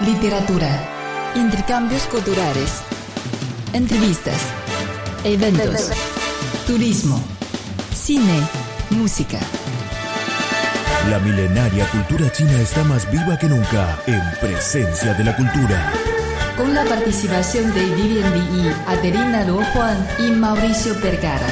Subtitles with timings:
[0.00, 0.68] literatura,
[1.36, 2.82] intercambios culturales,
[3.72, 4.36] entrevistas,
[5.22, 5.90] eventos,
[6.66, 7.22] turismo,
[7.94, 8.40] cine,
[8.90, 9.38] música.
[11.08, 15.92] La milenaria cultura china está más viva que nunca en presencia de la cultura.
[16.56, 21.46] Con la participación de Vivian Li, Adelina Luo Juan y Mauricio Vergara.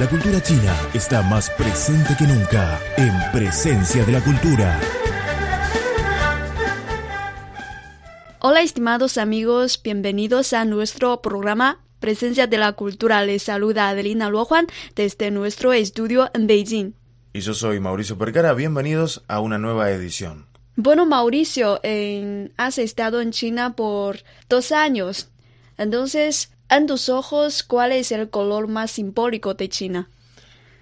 [0.00, 4.80] La cultura china está más presente que nunca en presencia de la cultura.
[8.44, 13.24] Hola estimados amigos, bienvenidos a nuestro programa Presencia de la Cultura.
[13.24, 16.92] Les saluda Adelina Luo Juan desde nuestro estudio en Beijing.
[17.32, 20.46] Y yo soy Mauricio Percara, bienvenidos a una nueva edición.
[20.74, 24.18] Bueno, Mauricio, en- has estado en China por
[24.48, 25.28] dos años.
[25.78, 30.10] Entonces, en tus ojos, ¿cuál es el color más simbólico de China?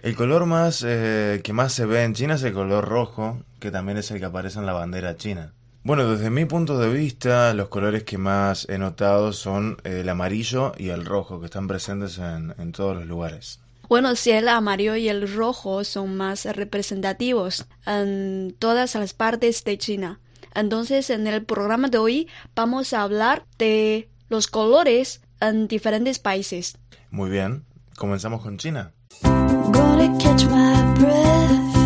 [0.02, 3.70] El color más eh, que más se ve en China es el color rojo, que
[3.70, 5.52] también es el que aparece en la bandera china.
[5.82, 10.72] Bueno, desde mi punto de vista, los colores que más he notado son el amarillo
[10.76, 13.60] y el rojo, que están presentes en, en todos los lugares.
[13.88, 19.78] Bueno, si el amarillo y el rojo son más representativos en todas las partes de
[19.78, 20.20] China.
[20.54, 26.76] Entonces, en el programa de hoy vamos a hablar de los colores en diferentes países.
[27.10, 27.64] Muy bien,
[27.96, 28.92] comenzamos con China.
[29.22, 31.79] Gonna catch my breath.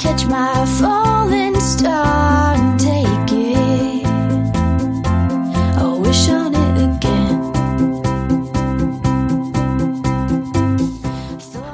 [0.00, 4.06] Catch my falling star and take it.
[5.76, 7.52] I wish on it again.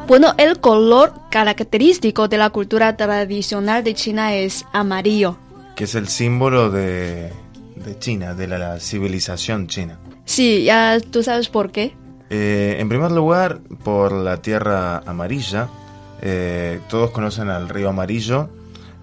[0.08, 5.36] Bueno, el color característico de la cultura tradicional de China es amarillo.
[5.76, 7.30] que es el símbolo de,
[7.76, 9.98] de China, de la, la civilización china.
[10.24, 11.94] Sí, ya tú sabes por qué.
[12.30, 15.68] Eh, en primer lugar, por la tierra amarilla.
[16.22, 18.48] Eh, todos conocen al río Amarillo,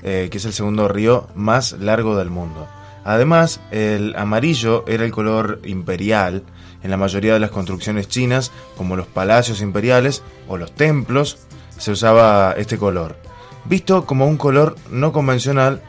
[0.02, 2.68] eh, que es el segundo río más largo del mundo.
[3.06, 6.44] Además, el amarillo era el color imperial
[6.84, 11.38] en la mayoría de las construcciones chinas, como los palacios imperiales o los templos,
[11.78, 13.16] se usaba este color.
[13.66, 15.82] Visto como un color no convencional,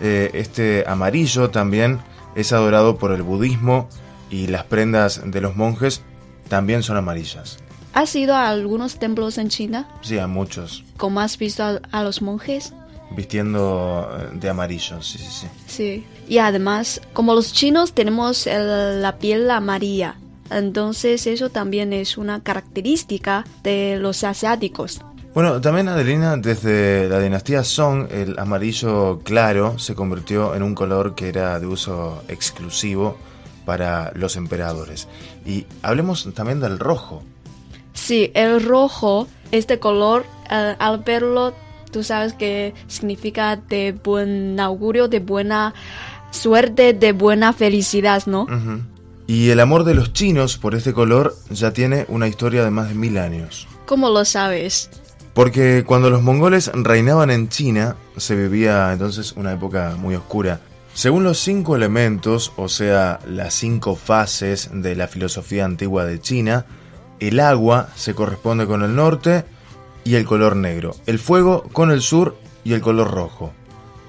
[0.00, 2.00] eh, este amarillo también
[2.34, 3.88] es adorado por el budismo
[4.30, 6.02] y las prendas de los monjes
[6.48, 7.58] también son amarillas.
[7.94, 9.88] ¿Has ido a algunos templos en China?
[10.00, 10.82] Sí, a muchos.
[10.96, 12.72] ¿Cómo has visto a, a los monjes?
[13.14, 15.46] Vistiendo eh, de amarillo, sí, sí, sí.
[15.66, 16.06] Sí.
[16.28, 20.16] Y además, como los chinos tenemos el- la piel amarilla,
[20.50, 25.00] entonces eso también es una característica de los asiáticos.
[25.34, 31.14] Bueno, también Adelina, desde la dinastía Song, el amarillo claro se convirtió en un color
[31.14, 33.16] que era de uso exclusivo
[33.64, 35.08] para los emperadores.
[35.46, 37.22] Y hablemos también del rojo.
[37.92, 41.54] Sí, el rojo, este color, eh, al verlo,
[41.90, 45.74] tú sabes que significa de buen augurio, de buena
[46.30, 48.46] suerte, de buena felicidad, ¿no?
[49.26, 52.88] Y el amor de los chinos por este color ya tiene una historia de más
[52.88, 53.68] de mil años.
[53.86, 54.90] ¿Cómo lo sabes?
[55.34, 60.60] Porque cuando los mongoles reinaban en China, se vivía entonces una época muy oscura.
[60.94, 66.66] Según los cinco elementos, o sea, las cinco fases de la filosofía antigua de China,
[67.28, 69.44] el agua se corresponde con el norte
[70.04, 73.52] y el color negro, el fuego con el sur y el color rojo.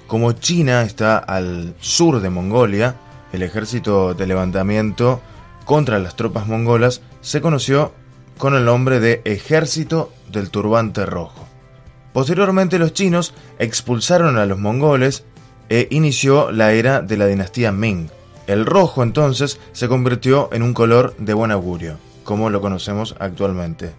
[0.08, 2.96] Como China está al sur de Mongolia,
[3.32, 5.22] el ejército de levantamiento
[5.66, 7.94] contra las tropas mongolas se conoció
[8.38, 11.48] con el nombre de Ejército del Turbante Rojo.
[12.14, 15.24] Posteriormente los chinos expulsaron a los mongoles
[15.70, 18.10] e inició la era de la dinastía Ming.
[18.46, 23.92] El rojo entonces se convirtió en un color de buen augurio, como lo conocemos actualmente.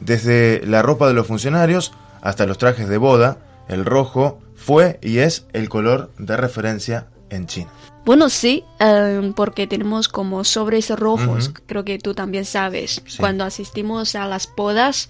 [0.00, 5.18] Desde la ropa de los funcionarios hasta los trajes de boda, el rojo fue y
[5.18, 7.70] es el color de referencia en China.
[8.04, 13.02] Bueno, sí, eh, porque tenemos como sobres rojos, creo que tú también sabes.
[13.06, 13.18] Sí.
[13.18, 15.08] Cuando asistimos a las bodas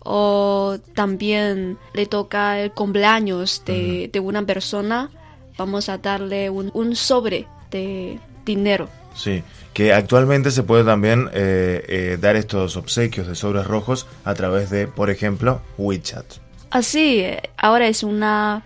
[0.00, 5.10] o también le toca el cumpleaños de, de una persona,
[5.56, 8.88] vamos a darle un, un sobre de dinero.
[9.18, 9.42] Sí,
[9.74, 14.70] que actualmente se puede también eh, eh, dar estos obsequios de sobres rojos a través
[14.70, 16.24] de, por ejemplo, WeChat.
[16.70, 18.62] Así, eh, ahora es una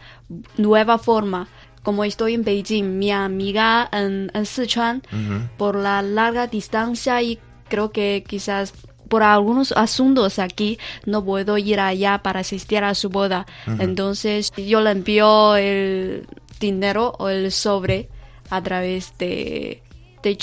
[0.58, 1.49] nueva forma.
[1.82, 5.49] Como estoy en Beijing, mi amiga en, en Sichuan, Ujú.
[5.56, 7.38] por la larga distancia y
[7.69, 8.75] creo que quizás
[9.08, 13.46] por algunos asuntos aquí no puedo ir allá para asistir a su boda.
[13.78, 16.26] Entonces yo le envío el
[16.60, 18.08] dinero o el sobre
[18.50, 19.82] a través de,
[20.23, 20.37] de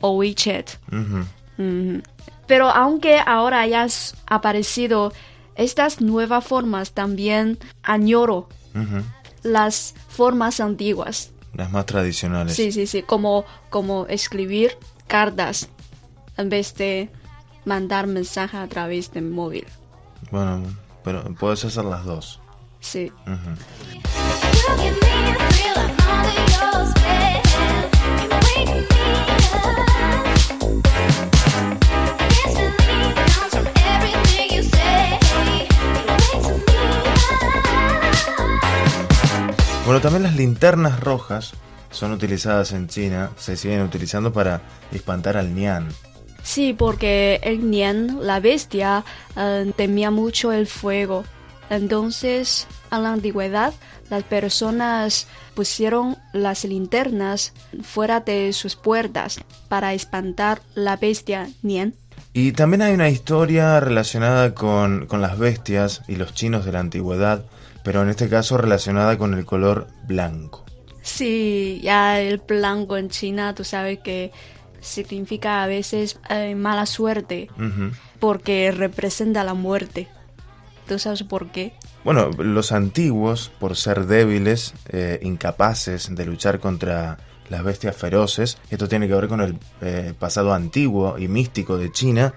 [0.00, 0.70] o WeChat.
[2.46, 3.88] Pero aunque ahora hayan
[4.26, 5.12] aparecido
[5.56, 9.02] estas nuevas formas, también añoro Ujú.
[9.42, 11.32] las formas antiguas.
[11.54, 12.54] Las más tradicionales.
[12.54, 14.76] Sí, sí, sí, como, como escribir
[15.06, 15.68] cartas
[16.36, 17.10] en vez de
[17.64, 19.66] mandar mensajes a través del móvil.
[20.30, 20.62] Bueno,
[21.04, 22.40] pero puedes hacer las dos.
[22.80, 23.12] Sí.
[27.10, 27.19] You
[40.00, 41.52] también las linternas rojas
[41.90, 44.62] son utilizadas en China, se siguen utilizando para
[44.92, 45.88] espantar al Nian.
[46.42, 49.04] Sí, porque el Nian, la bestia,
[49.36, 51.24] eh, temía mucho el fuego.
[51.68, 53.74] Entonces, en la antigüedad,
[54.08, 57.52] las personas pusieron las linternas
[57.82, 61.94] fuera de sus puertas para espantar la bestia Nian.
[62.32, 66.80] Y también hay una historia relacionada con, con las bestias y los chinos de la
[66.80, 67.44] antigüedad,
[67.84, 70.64] pero en este caso relacionada con el color blanco.
[71.02, 74.32] Sí, ya el blanco en China, tú sabes que
[74.80, 77.48] significa a veces eh, mala suerte,
[78.18, 80.08] porque representa la muerte.
[80.86, 81.72] ¿Tú sabes por qué?
[82.04, 87.18] Bueno, los antiguos, por ser débiles, eh, incapaces de luchar contra
[87.50, 91.92] las bestias feroces, esto tiene que ver con el eh, pasado antiguo y místico de
[91.92, 92.34] China,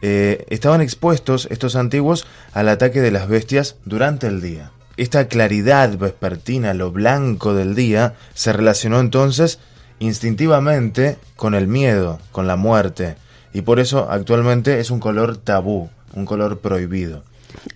[0.00, 4.70] eh, estaban expuestos estos antiguos al ataque de las bestias durante el día.
[4.96, 9.58] Esta claridad vespertina, lo blanco del día, se relacionó entonces
[9.98, 13.16] instintivamente con el miedo, con la muerte,
[13.52, 17.24] y por eso actualmente es un color tabú, un color prohibido.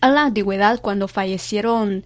[0.01, 2.05] En la antigüedad, cuando fallecieron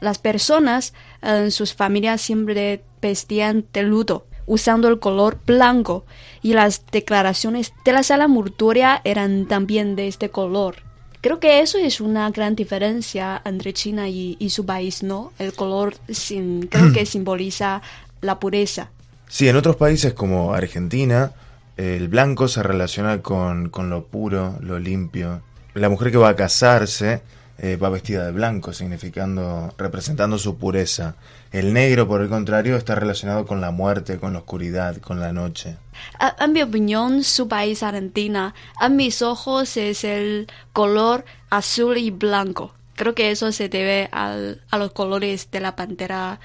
[0.00, 6.04] las personas, en sus familias siempre vestían de luto, usando el color blanco,
[6.42, 10.83] y las declaraciones de la sala mortuoria eran también de este color.
[11.24, 15.32] Creo que eso es una gran diferencia entre China y, y su país, ¿no?
[15.38, 17.80] El color sin, creo que simboliza
[18.20, 18.90] la pureza.
[19.26, 21.32] Sí, en otros países como Argentina,
[21.78, 25.40] el blanco se relaciona con, con lo puro, lo limpio.
[25.72, 27.22] La mujer que va a casarse
[27.58, 31.16] eh, va vestida de blanco, significando, representando su pureza.
[31.52, 35.32] El negro, por el contrario, está relacionado con la muerte, con la oscuridad, con la
[35.32, 35.76] noche.
[36.40, 42.74] En mi opinión, su país, Argentina, a mis ojos es el color azul y blanco.
[42.96, 46.40] Creo que eso se debe al- a los colores de la pantera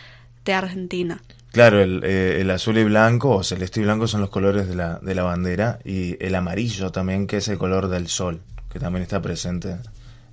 [0.45, 1.21] de Argentina.
[1.51, 4.75] Claro, el, eh, el azul y blanco o celeste y blanco son los colores de
[4.75, 8.41] la, de la bandera y el amarillo también, que es el color del sol,
[8.71, 9.77] que también está presente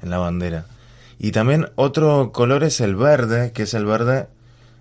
[0.02, 0.66] en la bandera.
[1.18, 4.28] Y también otro color es el verde, que es el verde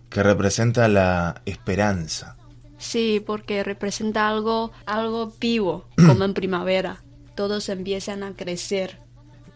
[0.09, 2.35] que representa la esperanza.
[2.77, 7.03] Sí, porque representa algo, algo vivo, como en primavera.
[7.35, 8.99] Todos empiezan a crecer.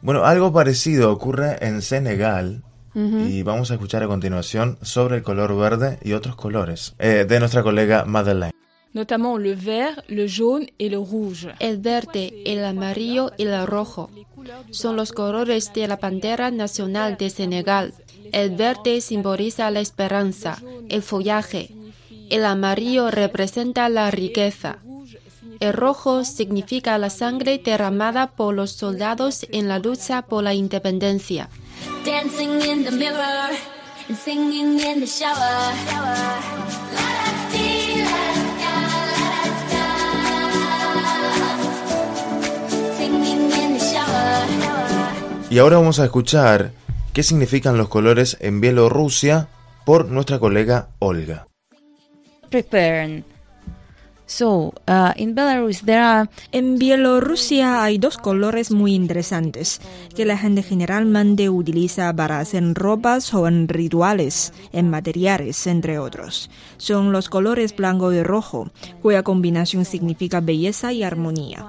[0.02, 2.64] Bueno, algo parecido ocurre en Senegal
[2.96, 7.40] y vamos a escuchar a continuación sobre el color verde y otros colores eh, de
[7.40, 8.54] nuestra colega Madeleine.
[8.94, 11.48] Notamment le vert, le jaune et le rouge.
[11.60, 14.10] El verde, el amarillo y el rojo
[14.72, 17.94] son los colores de la bandera nacional de Senegal.
[18.32, 21.72] El verde simboliza la esperanza, el follaje.
[22.30, 24.78] El amarillo representa la riqueza.
[25.60, 31.50] El rojo significa la sangre derramada por los soldados en la lucha por la independencia.
[32.06, 33.50] Dancing in the mirror
[34.08, 36.89] and singing in the shower.
[45.50, 46.74] Y ahora vamos a escuchar
[47.12, 49.48] qué significan los colores en Bielorrusia
[49.84, 51.48] por nuestra colega Olga.
[52.52, 53.24] prepared.
[54.30, 59.82] So, uh, in Belarus there are En Bielorrusia hay dos colores muy interesantes
[60.16, 66.52] que la gente generalmente utiliza para hacer ropas o en rituales, en materiales, entre otros.
[66.78, 68.70] Son los colores blanco y rojo,
[69.02, 71.66] cuya combinación significa belleza y armonía.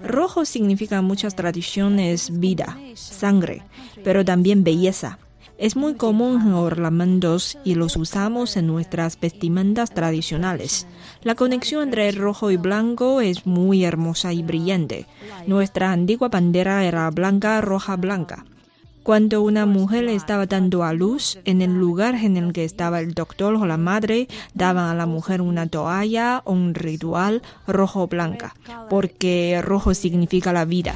[0.00, 3.64] Rojo significa muchas tradiciones vida, sangre,
[4.04, 5.18] pero también belleza.
[5.56, 10.86] Es muy común en ornamentos y los usamos en nuestras vestimentas tradicionales.
[11.22, 15.06] La conexión entre el rojo y blanco es muy hermosa y brillante.
[15.46, 18.44] Nuestra antigua bandera era blanca, roja, blanca.
[19.04, 23.12] Cuando una mujer estaba dando a luz, en el lugar en el que estaba el
[23.12, 28.54] doctor o la madre, daban a la mujer una toalla o un ritual rojo-blanca,
[28.88, 30.94] porque rojo significa la vida.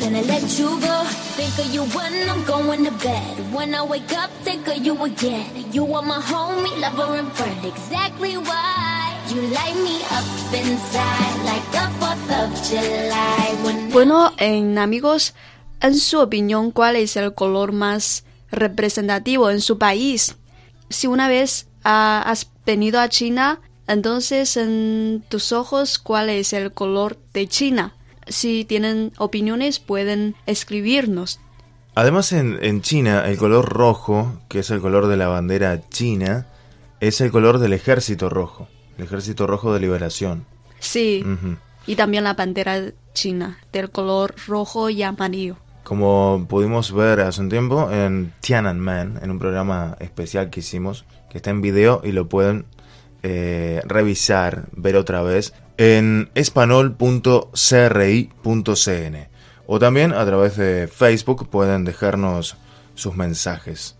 [0.00, 0.24] And you know that I got to have ya.
[0.24, 1.04] And I don't plan to let you go.
[1.36, 3.52] Think of you when I'm going to bed.
[3.52, 5.72] When I wake up, think of you again.
[5.72, 7.66] You are my homie, lover, and friend.
[7.66, 13.56] Exactly why you light me up inside like the 4th of July.
[13.64, 15.34] When Bueno, en amigos,
[15.80, 20.36] en su opinión, ¿cuál es el color más representativo en su país.
[20.90, 26.72] Si una vez ah, has venido a China, entonces en tus ojos, ¿cuál es el
[26.72, 27.94] color de China?
[28.26, 31.40] Si tienen opiniones, pueden escribirnos.
[31.94, 36.46] Además, en, en China, el color rojo, que es el color de la bandera china,
[37.00, 40.46] es el color del ejército rojo, el ejército rojo de liberación.
[40.78, 41.24] Sí,
[41.86, 45.56] y también la bandera china, del color rojo y amarillo.
[45.82, 51.38] Como pudimos ver hace un tiempo en Tiananmen, en un programa especial que hicimos, que
[51.38, 52.66] está en video y lo pueden
[53.24, 59.28] eh, revisar, ver otra vez, en espanol.cri.cn.
[59.66, 62.56] O también a través de Facebook pueden dejarnos
[62.94, 63.96] sus mensajes.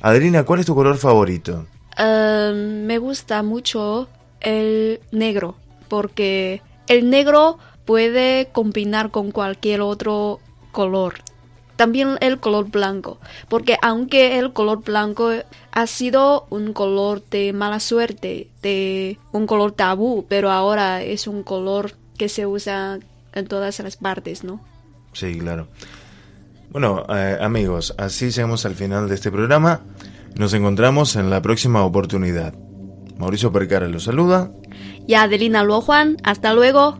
[0.00, 1.66] Adelina, ¿cuál es tu color favorito?
[1.98, 4.08] Eh, me gusta mucho
[4.40, 5.56] el negro,
[5.88, 10.40] porque el negro puede combinar con cualquier otro
[10.72, 11.16] color.
[11.78, 15.30] También el color blanco, porque aunque el color blanco
[15.70, 21.44] ha sido un color de mala suerte, de un color tabú, pero ahora es un
[21.44, 22.98] color que se usa
[23.32, 24.60] en todas las partes, ¿no?
[25.12, 25.68] Sí, claro.
[26.70, 29.82] Bueno, eh, amigos, así llegamos al final de este programa.
[30.34, 32.54] Nos encontramos en la próxima oportunidad.
[33.18, 34.50] Mauricio Percara los saluda.
[35.06, 36.98] Y Adelina Luo Juan, hasta luego.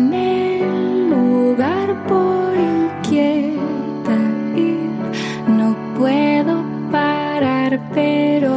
[0.00, 4.18] En el lugar por inquieta.
[5.58, 8.50] No puedo parar, pero